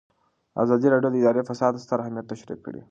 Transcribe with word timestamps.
ازادي 0.63 0.87
راډیو 0.93 1.11
د 1.11 1.15
اداري 1.21 1.41
فساد 1.49 1.73
ستر 1.83 1.97
اهميت 2.03 2.25
تشریح 2.31 2.57
کړی. 2.65 2.79